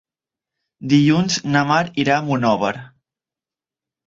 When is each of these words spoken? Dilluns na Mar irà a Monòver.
Dilluns 0.93 1.37
na 1.57 1.63
Mar 1.73 1.83
irà 2.05 2.17
a 2.17 2.25
Monòver. 2.31 2.73